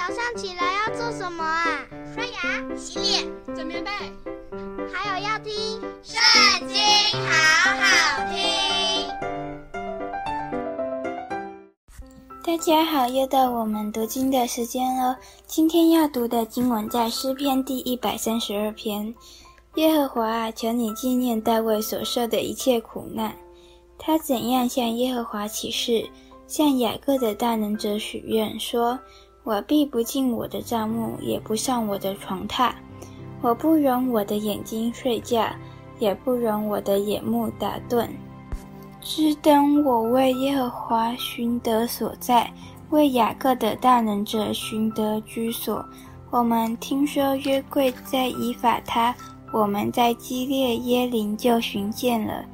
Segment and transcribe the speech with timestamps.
[0.00, 1.86] 早上起来要做什么啊？
[2.14, 3.90] 刷牙、洗脸、整棉被，
[4.90, 5.52] 还有要听
[6.02, 6.18] 《圣
[6.66, 6.78] 经》，
[7.28, 8.40] 好好听。
[12.42, 15.18] 大家好，又到我们读经的时间了。
[15.46, 19.14] 今天要读的经文在诗篇第一百三十二篇。
[19.74, 23.36] 耶和华啊，求你纪念大卫所受的一切苦难。
[23.98, 26.08] 他怎样向耶和华起誓，
[26.46, 28.98] 向雅各的大能者许愿，说
[29.42, 32.72] ：“我闭不进我的帐幕，也不上我的床榻。
[33.40, 35.46] 我不容我的眼睛睡觉，
[35.98, 38.08] 也不容我的眼目打盹。
[39.00, 42.52] 只等我为耶和华寻得所在，
[42.90, 45.82] 为雅各的大能者寻得居所。
[46.30, 49.14] 我们听说约柜在以法他，
[49.52, 52.44] 我们在基列耶琳就寻见了。”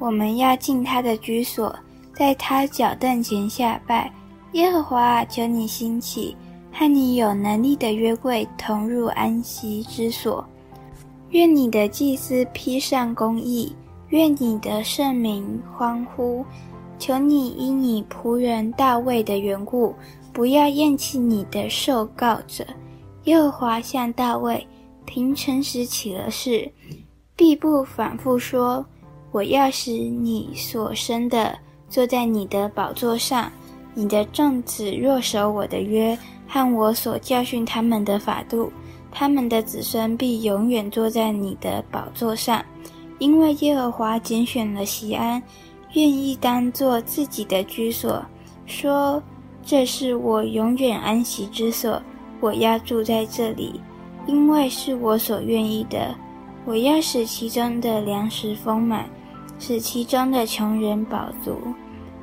[0.00, 1.74] 我们要进他的居所，
[2.12, 4.12] 在他脚凳前下拜。
[4.54, 6.36] 耶和华，求你兴起，
[6.72, 10.44] 和你有能力的约柜同入安息之所。
[11.30, 13.74] 愿你的祭司披上公义，
[14.10, 16.44] 愿你的圣名欢呼。
[17.00, 19.92] 求你因你仆人大卫的缘故，
[20.32, 22.64] 不要厌弃你的受告者。
[23.24, 24.64] 耶和华向大卫
[25.04, 26.70] 平诚实起了誓，
[27.34, 28.86] 必不反复说。
[29.32, 31.58] 我要使你所生的
[31.88, 33.50] 坐在你的宝座上，
[33.94, 38.72] 你的众子若守我的约和我所教训他们的法度，
[39.10, 42.64] 他们的子孙必永远坐在你的宝座上。
[43.18, 45.42] 因为耶和华拣选了锡安，
[45.92, 48.20] 愿意当作自己的居所，
[48.66, 49.22] 说
[49.64, 52.02] ：“这是我永远安息之所，
[52.40, 53.80] 我要住在这里，
[54.26, 56.14] 因为是我所愿意的。
[56.64, 59.08] 我要使其中的粮食丰满。”
[59.56, 61.56] 使其中的穷人饱足，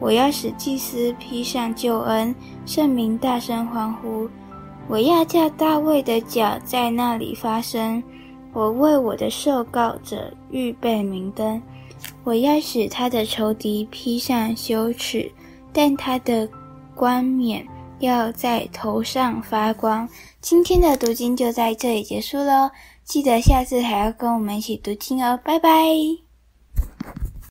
[0.00, 4.28] 我要使祭司披上救恩，圣明大声欢呼。
[4.88, 8.02] 我要叫大卫的脚在那里发声，
[8.52, 11.60] 我为我的受告者预备明灯。
[12.22, 15.30] 我要使他的仇敌披上羞耻，
[15.72, 16.48] 但他的
[16.94, 17.66] 冠冕
[17.98, 20.08] 要在头上发光。
[20.40, 22.70] 今天的读经就在这里结束喽，
[23.02, 26.27] 记得下次还要跟我们一起读经哦，拜拜。